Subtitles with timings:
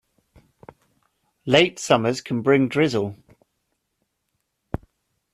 [1.45, 3.17] Late summers can bring drizzle.